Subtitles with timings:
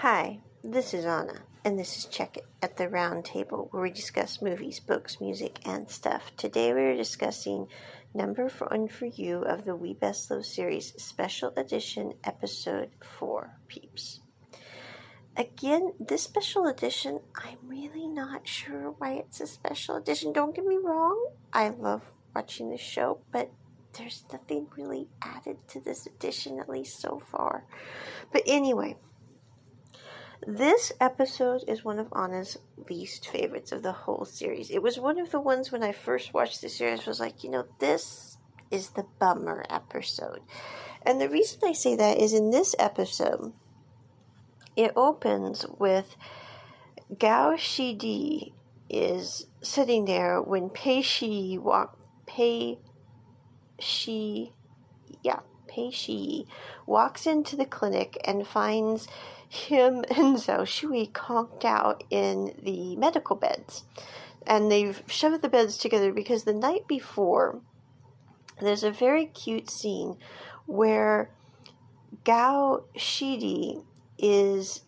[0.00, 3.90] Hi, this is Anna, and this is Check It at the Round Table, where we
[3.90, 6.34] discuss movies, books, music, and stuff.
[6.38, 7.66] Today we are discussing
[8.14, 14.20] number one for you of the We Best Love series, special edition, episode 4, Peeps.
[15.36, 20.32] Again, this special edition, I'm really not sure why it's a special edition.
[20.32, 22.00] Don't get me wrong, I love
[22.34, 23.50] watching the show, but
[23.98, 27.66] there's nothing really added to this edition, at least so far.
[28.32, 28.96] But anyway,
[30.46, 32.58] this episode is one of Anna's
[32.88, 34.70] least favorites of the whole series.
[34.70, 37.50] It was one of the ones when I first watched the series was like, you
[37.50, 38.38] know, this
[38.70, 40.40] is the bummer episode.
[41.02, 43.52] And the reason I say that is in this episode,
[44.76, 46.16] it opens with
[47.18, 48.52] Gao Shidi
[48.88, 52.78] is sitting there when Pei Shi walk Pei
[53.78, 54.52] Shi
[55.22, 56.46] yeah, Pei Shi
[56.86, 59.06] walks into the clinic and finds
[59.50, 63.84] him and Zhao Shui conked out in the medical beds.
[64.46, 67.60] And they've shoved the beds together because the night before,
[68.60, 70.16] there's a very cute scene
[70.66, 71.30] where
[72.24, 73.84] Gao Shidi
[74.18, 74.82] is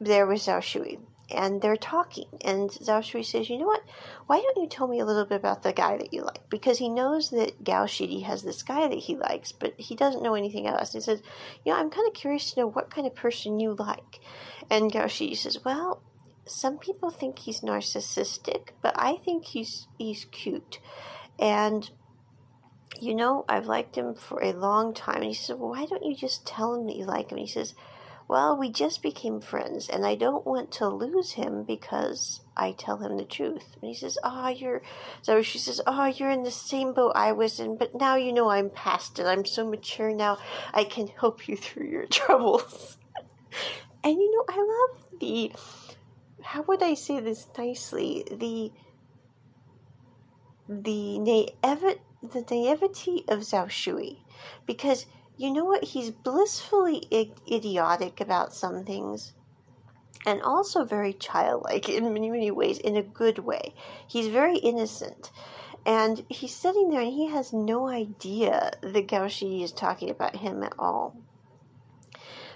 [0.00, 0.98] there with Zhao Shui
[1.30, 2.26] and they're talking.
[2.42, 3.82] And Zhao says, You know what?
[4.26, 6.48] Why don't you tell me a little bit about the guy that you like?
[6.50, 10.22] Because he knows that Gao Shidi has this guy that he likes, but he doesn't
[10.22, 10.92] know anything else.
[10.92, 11.22] He says,
[11.64, 14.20] You know, I'm kind of curious to know what kind of person you like.
[14.70, 16.02] And Gao Shidi says, Well,
[16.46, 20.80] some people think he's narcissistic, but I think he's he's cute.
[21.38, 21.90] And
[23.00, 25.16] you know, I've liked him for a long time.
[25.16, 27.38] And he says, Well, why don't you just tell him that you like him?
[27.38, 27.74] And he says,
[28.26, 32.96] well, we just became friends, and I don't want to lose him because I tell
[32.96, 33.76] him the truth.
[33.80, 34.82] And he says, Ah, oh, you're.
[35.20, 38.32] So she says, Oh, you're in the same boat I was in, but now you
[38.32, 39.26] know I'm past it.
[39.26, 40.38] I'm so mature now,
[40.72, 42.96] I can help you through your troubles.
[44.02, 45.52] and you know, I love the.
[46.42, 48.24] How would I say this nicely?
[48.30, 48.72] The.
[50.66, 54.24] The naive, the naivety of Zhao Shui.
[54.64, 55.04] Because
[55.36, 55.84] you know what?
[55.84, 57.06] He's blissfully
[57.50, 59.32] idiotic about some things
[60.26, 63.74] and also very childlike in many, many ways, in a good way.
[64.06, 65.30] He's very innocent.
[65.86, 70.62] And he's sitting there and he has no idea that Shidi is talking about him
[70.62, 71.16] at all.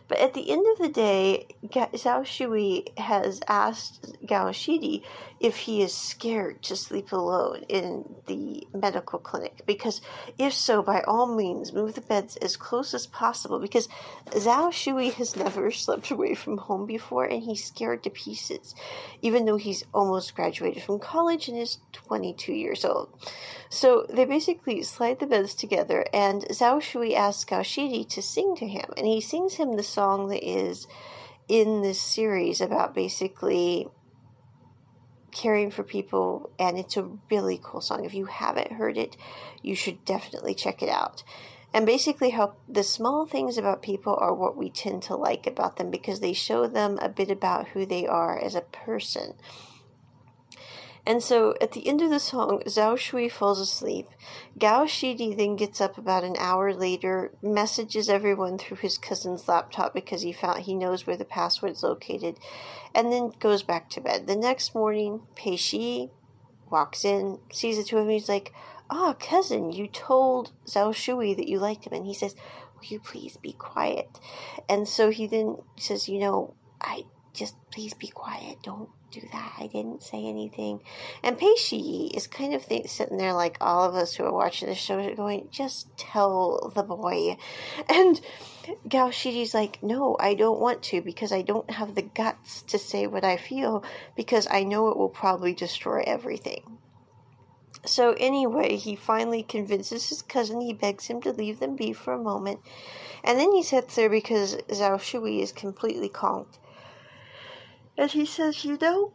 [0.08, 5.02] But at the end of the day, Zhao Shui has asked Gao Shidi
[5.40, 9.62] if he is scared to sleep alone in the medical clinic.
[9.66, 10.00] Because
[10.36, 13.58] if so, by all means, move the beds as close as possible.
[13.58, 13.88] Because
[14.26, 18.74] Zhao Shui has never slept away from home before and he's scared to pieces,
[19.22, 23.08] even though he's almost graduated from college and is 22 years old.
[23.70, 28.56] So they basically slide the beds together, and Zhao Shui asks Gao Shidi to sing
[28.56, 28.90] to him.
[28.96, 30.86] And he sings him the song that is
[31.48, 33.88] in this series about basically
[35.30, 38.04] caring for people and it's a really cool song.
[38.04, 39.16] If you haven't heard it
[39.62, 41.22] you should definitely check it out.
[41.74, 45.76] And basically how the small things about people are what we tend to like about
[45.76, 49.34] them because they show them a bit about who they are as a person
[51.08, 54.08] and so at the end of the song, Zhao Shui falls asleep.
[54.58, 59.94] Gao Shidi then gets up about an hour later, messages everyone through his cousin's laptop
[59.94, 62.38] because he found he knows where the password's located,
[62.94, 64.26] and then goes back to bed.
[64.26, 66.10] The next morning, Pei Shi
[66.70, 68.52] walks in, sees the two of them, he's like,
[68.90, 71.94] Ah, oh, cousin, you told Zhao Shui that you liked him.
[71.94, 72.34] And he says,
[72.76, 74.20] Will you please be quiet?
[74.68, 77.04] And so he then says, You know, I
[77.38, 78.58] just please be quiet.
[78.62, 79.52] Don't do that.
[79.58, 80.80] I didn't say anything.
[81.22, 84.32] And Pei Shi is kind of th- sitting there like all of us who are
[84.32, 87.36] watching the show are going, just tell the boy.
[87.88, 88.20] And
[88.88, 92.78] Gao Shidi's like, no, I don't want to because I don't have the guts to
[92.78, 93.84] say what I feel
[94.16, 96.78] because I know it will probably destroy everything.
[97.86, 100.60] So anyway, he finally convinces his cousin.
[100.60, 102.60] He begs him to leave them be for a moment.
[103.24, 106.58] And then he sits there because Zhao Shui is completely conked
[107.98, 109.12] and he says, You know,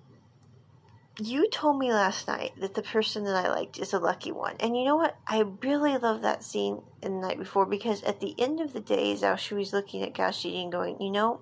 [1.18, 4.57] you told me last night that the person that I liked is a lucky one.
[4.59, 5.15] And you know what?
[5.25, 8.81] I really love that scene in the night before because at the end of the
[8.81, 11.41] day, Zhao Shui's looking at Gao Shidi and going, You know,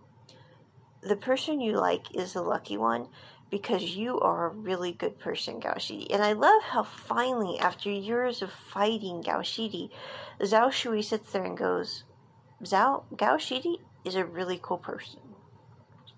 [1.02, 3.08] the person you like is the lucky one
[3.50, 6.14] because you are a really good person, Gao Shidi.
[6.14, 9.90] And I love how finally, after years of fighting Gao Shidi,
[10.40, 12.04] Zhao Shui sits there and goes,
[12.64, 15.31] Zhao, Gao Shidi is a really cool person.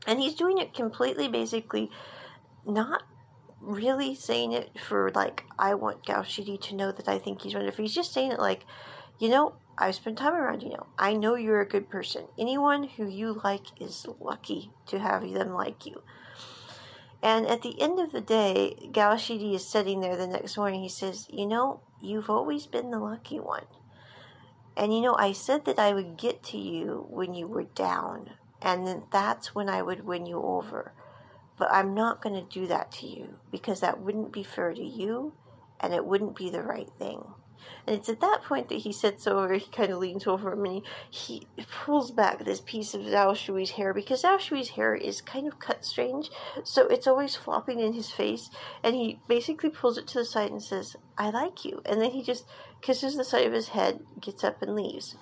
[0.06, 1.90] And he's doing it completely basically
[2.66, 3.04] not
[3.60, 7.56] really saying it for like I want Gao Shidi to know that I think he's
[7.56, 7.84] wonderful.
[7.84, 8.66] He's just saying it like,
[9.20, 10.88] you know, I've spent time around you now.
[11.00, 12.26] I know you're a good person.
[12.38, 16.04] Anyone who you like is lucky to have them like you.
[17.24, 20.82] And at the end of the day, Gao Shidi is sitting there the next morning.
[20.82, 23.66] He says, You know, you've always been the lucky one.
[24.76, 28.32] And you know, I said that I would get to you when you were down,
[28.64, 30.94] and then that's when I would win you over.
[31.58, 34.84] But I'm not going to do that to you because that wouldn't be fair to
[34.84, 35.34] you
[35.80, 37.24] and it wouldn't be the right thing.
[37.86, 40.66] And it's at that point that he sits over, he kind of leans over him
[40.66, 44.96] and he, he pulls back this piece of Zhao Shui's hair because Zhao Shui's hair
[44.96, 46.30] is kind of cut strange,
[46.64, 48.50] so it's always flopping in his face.
[48.84, 51.82] And he basically pulls it to the side and says, I like you.
[51.86, 52.46] And then he just
[52.82, 55.16] kisses the side of his head, gets up, and leaves.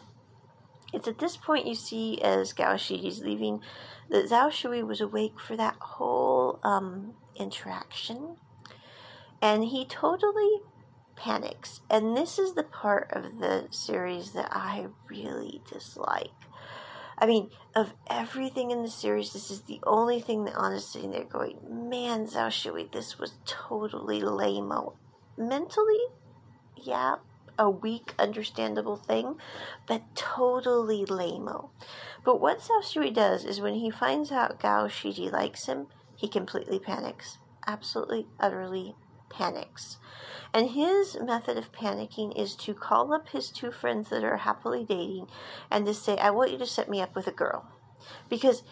[0.93, 3.61] It's at this point you see as Gao is leaving
[4.09, 8.35] that Zhao Shui was awake for that whole um, interaction.
[9.41, 10.59] And he totally
[11.15, 11.81] panics.
[11.89, 16.29] And this is the part of the series that I really dislike.
[17.17, 21.23] I mean, of everything in the series, this is the only thing that honestly they're
[21.23, 24.73] going, man, Zhao Shui, this was totally lame.
[25.37, 25.99] Mentally,
[26.75, 27.15] yeah,
[27.61, 29.35] a weak, understandable thing,
[29.85, 31.47] but totally lame
[32.25, 35.85] But what Shui does is when he finds out Gao Shidi likes him,
[36.15, 37.37] he completely panics.
[37.67, 38.95] Absolutely, utterly
[39.29, 39.99] panics.
[40.51, 44.83] And his method of panicking is to call up his two friends that are happily
[44.83, 45.27] dating
[45.69, 47.67] and to say, I want you to set me up with a girl.
[48.27, 48.63] Because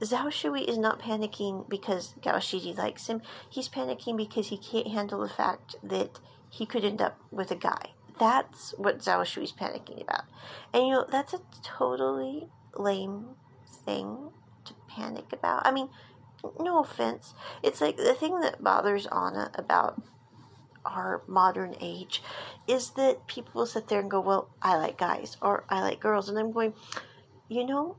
[0.00, 3.20] Zhao Shui is not panicking because Gao Shidi likes him.
[3.50, 7.56] He's panicking because he can't handle the fact that he could end up with a
[7.56, 7.94] guy.
[8.18, 10.24] That's what Zhao Shui is panicking about.
[10.72, 13.36] And you know, that's a totally lame
[13.84, 14.30] thing
[14.64, 15.66] to panic about.
[15.66, 15.88] I mean,
[16.58, 17.34] no offense.
[17.62, 20.00] It's like the thing that bothers Anna about
[20.84, 22.22] our modern age
[22.66, 26.28] is that people sit there and go, Well, I like guys or I like girls.
[26.28, 26.74] And I'm going,
[27.48, 27.96] You know,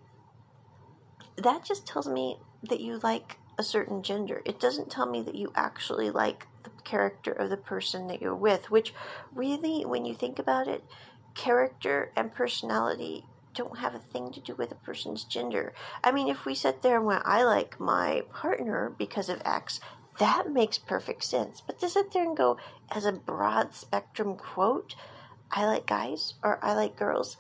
[1.38, 4.42] that just tells me that you like a certain gender.
[4.46, 6.48] It doesn't tell me that you actually like
[6.84, 8.94] character of the person that you're with, which
[9.34, 10.84] really, when you think about it,
[11.36, 15.74] character and personality don't have a thing to do with a person's gender.
[16.04, 19.80] I mean, if we sit there and went, I like my partner because of X,
[20.20, 21.62] that makes perfect sense.
[21.66, 22.58] But to sit there and go
[22.92, 24.96] as a broad spectrum quote,
[25.52, 27.38] I like guys or I like girls,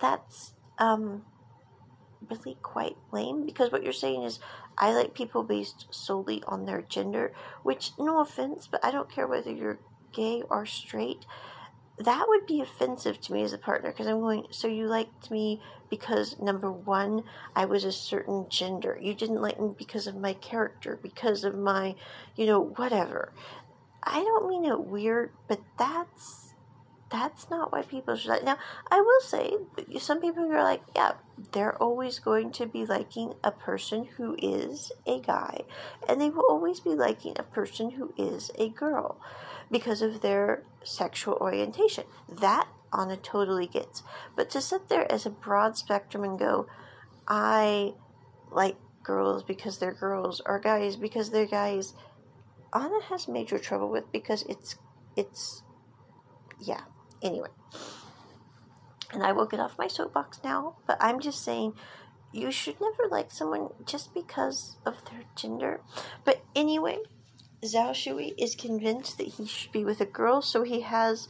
[0.00, 1.22] that's um,
[2.28, 4.40] really quite lame because what you're saying is
[4.78, 7.32] I like people based solely on their gender,
[7.62, 9.78] which, no offense, but I don't care whether you're
[10.12, 11.26] gay or straight.
[11.98, 15.30] That would be offensive to me as a partner because I'm going, so you liked
[15.30, 15.60] me
[15.90, 17.22] because number one,
[17.54, 18.98] I was a certain gender.
[19.00, 21.94] You didn't like me because of my character, because of my,
[22.34, 23.32] you know, whatever.
[24.02, 26.51] I don't mean it weird, but that's
[27.12, 28.42] that's not why people should like.
[28.42, 28.56] Now,
[28.90, 29.52] I will say,
[29.98, 31.12] some people are like, yeah,
[31.52, 35.60] they're always going to be liking a person who is a guy,
[36.08, 39.20] and they will always be liking a person who is a girl
[39.70, 42.04] because of their sexual orientation.
[42.28, 42.66] That
[42.96, 44.02] Anna totally gets.
[44.34, 46.66] But to sit there as a broad spectrum and go,
[47.28, 47.92] I
[48.50, 51.94] like girls because they're girls or guys because they're guys,
[52.74, 54.76] Anna has major trouble with because it's
[55.14, 55.62] it's
[56.58, 56.82] yeah.
[57.22, 57.48] Anyway.
[59.12, 61.74] And I will get off my soapbox now, but I'm just saying
[62.32, 65.80] you should never like someone just because of their gender.
[66.24, 66.98] But anyway,
[67.62, 71.28] Zhao Shui is convinced that he should be with a girl, so he has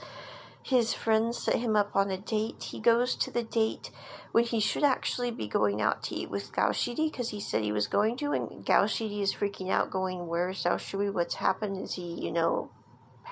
[0.62, 2.62] his friends set him up on a date.
[2.70, 3.90] He goes to the date
[4.30, 7.62] when he should actually be going out to eat with Gao Shidi because he said
[7.62, 11.10] he was going to, and Gao Shidi is freaking out, going, Where's Zhao Shui?
[11.10, 11.78] What's happened?
[11.78, 12.70] Is he, you know,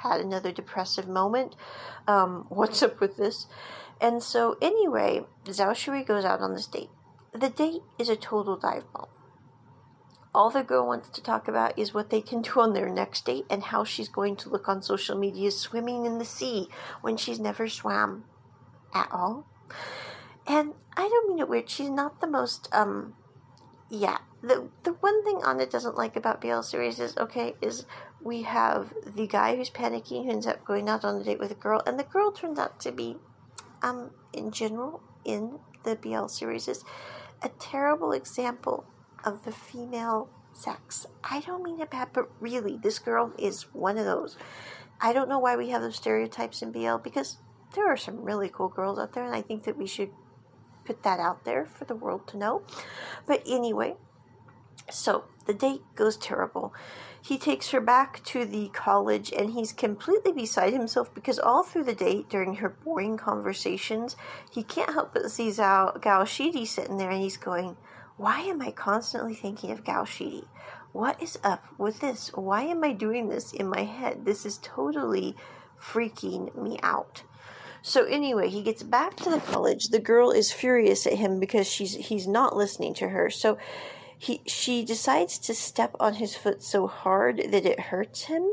[0.03, 1.57] had another depressive moment?
[2.07, 3.47] Um, what's up with this?
[4.01, 6.91] And so, anyway, Zhao Shui goes out on this date.
[7.33, 9.09] The date is a total dive bomb
[10.35, 13.25] all the girl wants to talk about is what they can do on their next
[13.25, 16.69] date and how she's going to look on social media swimming in the sea
[17.01, 18.25] when she's never swam
[18.95, 19.47] at all.
[20.47, 21.69] And I don't mean it weird.
[21.69, 23.15] She's not the most um
[23.89, 24.19] yeah.
[24.43, 27.85] The the one thing Anna doesn't like about BL series is okay, is
[28.23, 31.51] we have the guy who's panicking who ends up going out on a date with
[31.51, 33.17] a girl, and the girl turns out to be
[33.83, 36.85] um in general in the BL series is
[37.43, 38.85] a terrible example
[39.25, 41.07] of the female sex.
[41.25, 44.37] I don't mean it bad, but really, this girl is one of those.
[45.01, 47.39] I don't know why we have those stereotypes in BL because
[47.75, 50.11] there are some really cool girls out there, and I think that we should
[50.85, 52.63] put that out there for the world to know.
[53.27, 53.97] But anyway,
[54.91, 56.73] so The date goes terrible.
[57.23, 61.85] He takes her back to the college and he's completely beside himself because all through
[61.85, 64.17] the date, during her boring conversations,
[64.51, 67.77] he can't help but see Zhao, Gao Shidi sitting there and he's going,
[68.17, 70.47] Why am I constantly thinking of Gao Shidi?
[70.93, 72.31] What is up with this?
[72.35, 74.25] Why am I doing this in my head?
[74.25, 75.37] This is totally
[75.81, 77.23] freaking me out.
[77.83, 79.89] So anyway, he gets back to the college.
[79.89, 83.31] The girl is furious at him because she's he's not listening to her.
[83.31, 83.57] So
[84.21, 88.47] he she decides to step on his foot so hard that it hurts him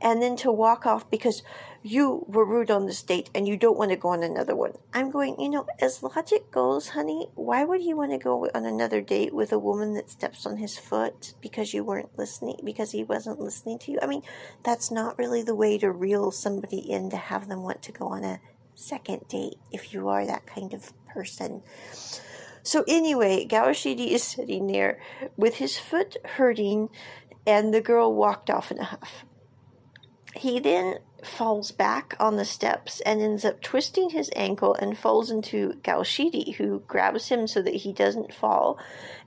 [0.00, 1.42] and then to walk off because
[1.82, 4.74] you were rude on this date and you don't want to go on another one.
[4.94, 8.64] I'm going, you know, as logic goes, honey, why would he want to go on
[8.64, 12.92] another date with a woman that steps on his foot because you weren't listening, because
[12.92, 13.98] he wasn't listening to you?
[14.00, 14.22] I mean,
[14.62, 18.06] that's not really the way to reel somebody in to have them want to go
[18.06, 18.40] on a
[18.76, 21.62] second date if you are that kind of person.
[22.68, 25.00] So anyway, Gao Shidi is sitting there
[25.38, 26.90] with his foot hurting,
[27.46, 29.24] and the girl walked off in a huff.
[30.36, 35.30] He then falls back on the steps and ends up twisting his ankle and falls
[35.30, 38.78] into Gao Shidi, who grabs him so that he doesn't fall.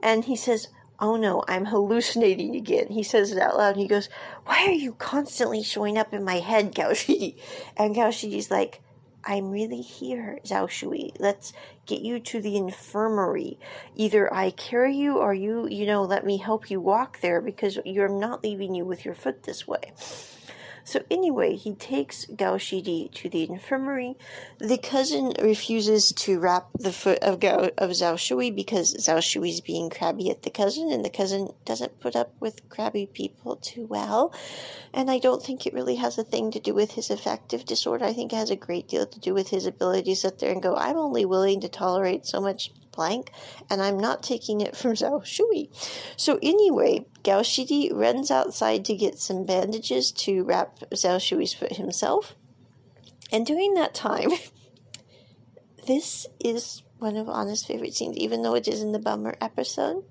[0.03, 0.67] And he says,
[0.99, 2.89] Oh no, I'm hallucinating again.
[2.89, 4.07] He says it out loud and he goes,
[4.45, 7.39] Why are you constantly showing up in my head, Gao Shidi?
[7.75, 8.83] And Gao Shidi's like,
[9.23, 11.13] I'm really here, Zhao Shui.
[11.19, 11.53] Let's
[11.85, 13.59] get you to the infirmary.
[13.95, 17.77] Either I carry you or you, you know, let me help you walk there because
[17.85, 19.93] you're not leaving you with your foot this way.
[20.83, 24.17] So anyway, he takes Gao Shidi to the infirmary.
[24.59, 29.49] The cousin refuses to wrap the foot of Gao of Zhao Shui because Zhao Shui
[29.49, 33.55] is being crabby at the cousin, and the cousin doesn't put up with crabby people
[33.55, 34.33] too well.
[34.93, 38.05] And I don't think it really has a thing to do with his affective disorder.
[38.05, 40.51] I think it has a great deal to do with his ability to sit there
[40.51, 43.31] and go, "I'm only willing to tolerate so much blank,
[43.69, 45.69] and I'm not taking it from Zhao Shui.
[46.17, 51.75] So anyway, Gao Shidi runs outside to get some bandages to wrap Zhao Shui's foot
[51.75, 52.35] himself.
[53.31, 54.31] And during that time,
[55.87, 60.03] this is one of Anna's favorite scenes, even though it is in the bummer episode,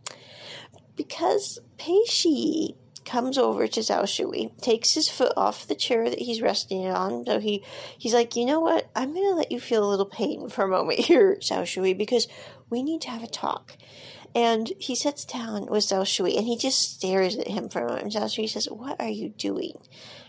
[0.96, 6.18] because Pei Shi comes over to Zhao Shui, takes his foot off the chair that
[6.18, 7.24] he's resting on.
[7.26, 7.64] So he,
[7.98, 8.90] he's like, you know what?
[8.94, 11.94] I'm going to let you feel a little pain for a moment here, Zhao Shui,
[11.94, 12.28] because
[12.68, 13.76] we need to have a talk.
[14.34, 17.88] And he sits down with Zhao Shui and he just stares at him for a
[17.88, 18.12] moment.
[18.12, 19.78] Zhao Shui says, What are you doing?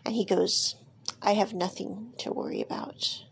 [0.03, 0.75] And he goes,
[1.21, 3.23] I have nothing to worry about.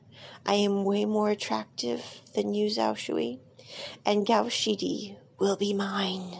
[0.45, 3.39] I am way more attractive than you, Zhao Shui.
[4.05, 6.37] And Gao Shidi will be mine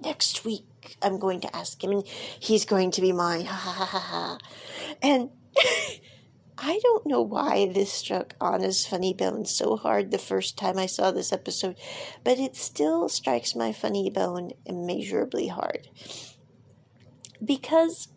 [0.00, 0.64] next week.
[1.02, 3.44] I'm going to ask him, and he's going to be mine.
[3.44, 4.38] Ha ha ha ha.
[5.02, 5.30] And
[6.58, 10.86] I don't know why this struck Anna's funny bone so hard the first time I
[10.86, 11.76] saw this episode,
[12.22, 15.88] but it still strikes my funny bone immeasurably hard.
[17.44, 18.08] Because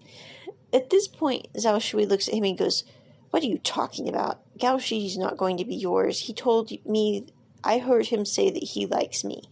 [0.71, 2.83] at this point, Zhao Shui looks at him and goes,
[3.31, 4.41] What are you talking about?
[4.59, 6.21] Gao Shi's not going to be yours.
[6.21, 7.25] He told me,
[7.65, 9.49] I heard him say that he likes me.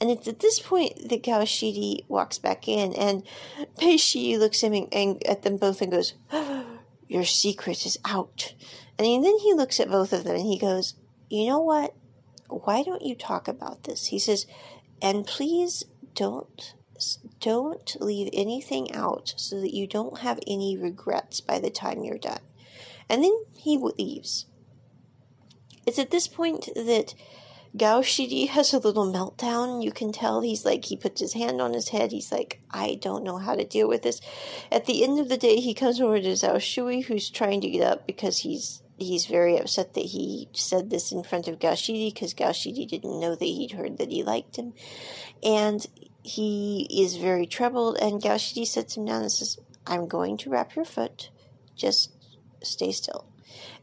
[0.00, 3.22] And it's at this point that Gao Shidi walks back in, and
[3.78, 6.14] Pei Shi looks at, him and, at them both and goes,
[7.08, 8.54] Your secret is out.
[8.98, 10.94] And then he looks at both of them and he goes,
[11.28, 11.94] You know what?
[12.48, 14.06] Why don't you talk about this?
[14.06, 14.46] He says,
[15.00, 16.74] And please don't
[17.40, 22.16] don't leave anything out so that you don't have any regrets by the time you're
[22.16, 22.38] done.
[23.08, 24.46] And then he leaves.
[25.84, 27.14] It's at this point that
[27.74, 29.82] Gao Shidi has a little meltdown.
[29.82, 32.12] You can tell he's like, he puts his hand on his head.
[32.12, 34.20] He's like, I don't know how to deal with this.
[34.70, 37.70] At the end of the day, he comes over to Zhao Shui, who's trying to
[37.70, 41.72] get up because he's he's very upset that he said this in front of Gao
[41.72, 44.74] Shidi because Gao Shidi didn't know that he'd heard that he liked him.
[45.42, 45.84] And
[46.22, 50.50] he is very troubled, and Gao Shidi sits him down and says, I'm going to
[50.50, 51.30] wrap your foot.
[51.74, 52.12] Just
[52.62, 53.26] stay still.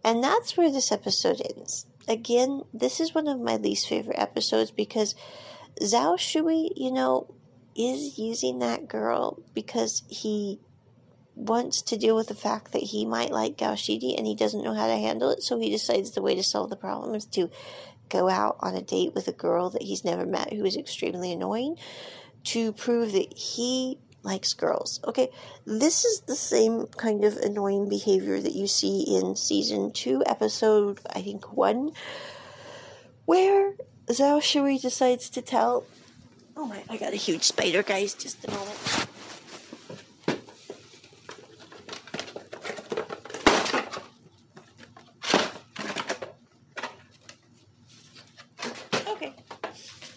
[0.04, 4.72] And that's where this episode ends again, this is one of my least favorite episodes
[4.72, 5.16] because
[5.82, 7.34] Zhao Shui, you know,
[7.76, 10.60] is using that girl because he
[11.36, 14.64] wants to deal with the fact that he might like Gao Shidi and he doesn't
[14.64, 17.26] know how to handle it, so he decides the way to solve the problem is
[17.28, 17.50] to
[18.10, 21.32] go out on a date with a girl that he's never met who is extremely
[21.32, 21.78] annoying
[22.44, 25.00] to prove that he likes girls.
[25.06, 25.30] Okay,
[25.66, 31.00] this is the same kind of annoying behavior that you see in season two, episode
[31.10, 31.92] I think one,
[33.26, 33.74] where
[34.08, 35.86] Zhao Shui decides to tell.
[36.58, 36.84] Oh my!
[36.90, 38.14] I got a huge spider, guys.
[38.14, 39.08] Just a moment.
[49.08, 49.34] Okay,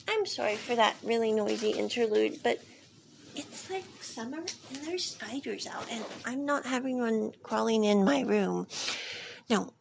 [0.09, 2.61] I'm sorry for that really noisy interlude, but
[3.35, 8.23] it's like summer and there's spiders out, and I'm not having one crawling in my
[8.23, 8.67] room.
[9.49, 9.73] No.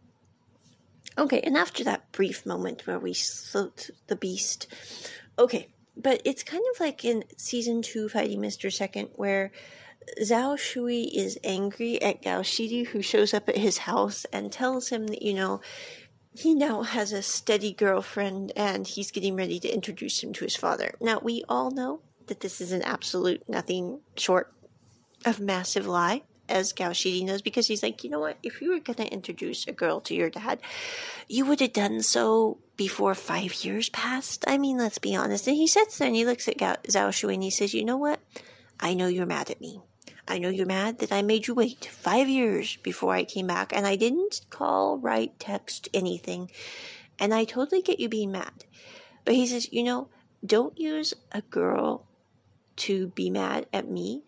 [1.18, 4.68] Okay, and after that brief moment where we sloat the beast,
[5.38, 5.68] okay,
[5.98, 8.72] but it's kind of like in season two, Fighting Mr.
[8.72, 9.52] Second, where
[10.22, 14.90] Zhao Shui is angry at Gao Shidi, who shows up at his house and tells
[14.90, 15.62] him that, you know,
[16.34, 20.56] he now has a steady girlfriend and he's getting ready to introduce him to his
[20.56, 20.96] father.
[21.02, 24.54] Now, we all know that this is an absolute nothing short
[25.26, 28.38] of massive lie, as Gao Shidi knows, because he's like, you know what?
[28.44, 30.60] If you were going to introduce a girl to your dad,
[31.28, 34.44] you would have done so before five years passed.
[34.48, 35.48] I mean, let's be honest.
[35.48, 37.86] And he sits there and he looks at Gao, Zhao Shui and he says, you
[37.86, 38.20] know what?
[38.80, 39.82] I know you're mad at me.
[40.28, 43.74] I know you're mad that I made you wait five years before I came back
[43.74, 46.52] and I didn't call, write, text, anything.
[47.20, 48.66] And I totally get you being mad.
[49.26, 50.10] But he says, you know,
[50.46, 52.08] don't use a girl
[52.78, 54.24] to be mad at me.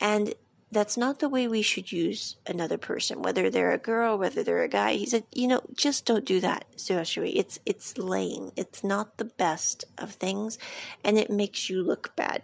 [0.00, 0.34] And
[0.72, 4.64] that's not the way we should use another person, whether they're a girl, whether they're
[4.64, 4.94] a guy.
[4.94, 7.38] He said, you know, just don't do that, Zhao Shui.
[7.38, 8.50] It's it's lame.
[8.56, 10.58] It's not the best of things,
[11.04, 12.42] and it makes you look bad.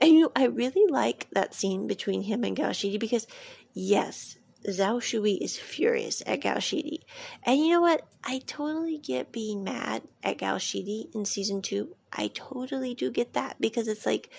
[0.00, 3.26] And you know, I really like that scene between him and Gao Shidi because,
[3.72, 4.36] yes,
[4.66, 7.00] Zhao Shui is furious at Gao Shidi.
[7.42, 8.06] And you know what?
[8.24, 11.96] I totally get being mad at Gao Shidi in season two.
[12.12, 14.30] I totally do get that because it's like,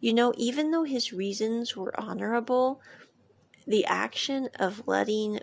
[0.00, 2.80] you know, even though his reasons were honorable,
[3.66, 5.40] the action of letting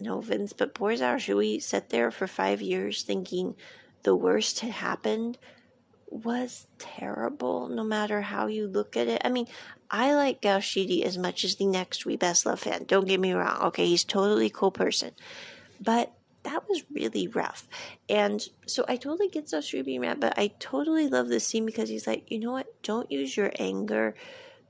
[0.00, 3.56] no Vince, but poor Zhao Shui sat there for five years thinking
[4.02, 5.38] the worst had happened
[6.10, 9.20] was terrible no matter how you look at it.
[9.24, 9.46] I mean,
[9.90, 12.84] I like Gao Shidi as much as the next We Best Love fan.
[12.86, 13.62] Don't get me wrong.
[13.68, 15.12] Okay, he's totally cool person.
[15.80, 17.66] But that was really rough.
[18.08, 21.66] And so I totally get Zhao Shui being mad, but I totally love this scene
[21.66, 22.82] because he's like, you know what?
[22.82, 24.14] Don't use your anger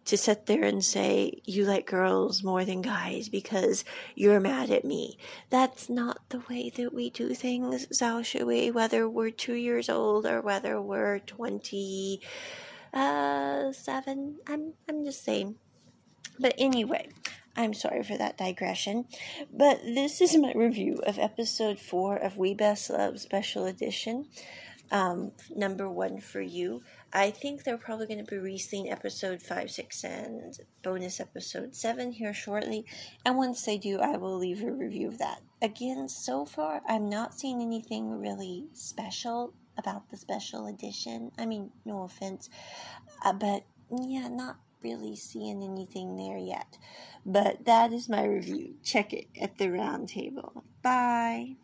[0.06, 3.84] to sit there and say you like girls more than guys because
[4.14, 5.18] you're mad at me.
[5.50, 10.25] That's not the way that we do things, Zhao Shui, whether we're two years old
[10.25, 12.26] or whether we're 27.
[12.92, 14.38] Uh, seven.
[14.47, 15.57] I'm, I'm just saying.
[16.38, 17.09] But anyway,
[17.57, 19.07] I'm sorry for that digression.
[19.52, 24.26] But this is my review of episode four of We Best Love Special Edition
[24.91, 26.82] um, number one for you.
[27.12, 32.12] I think they're probably going to be releasing episode 5, 6, and bonus episode 7
[32.12, 32.84] here shortly.
[33.25, 35.41] And once they do, I will leave a review of that.
[35.62, 41.32] Again, so far, I'm not seeing anything really special about the special edition.
[41.38, 42.50] I mean, no offense,
[43.25, 46.78] uh, but yeah, not really seeing anything there yet.
[47.25, 48.75] But that is my review.
[48.82, 50.64] Check it at the round table.
[50.82, 51.56] Bye.